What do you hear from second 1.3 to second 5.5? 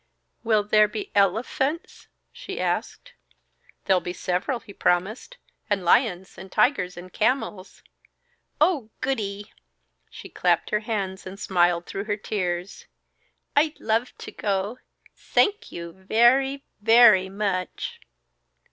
phunts?" she asked. "There'll be several," he promised.